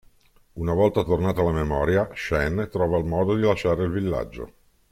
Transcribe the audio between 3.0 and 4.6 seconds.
modo di lasciare il villaggio.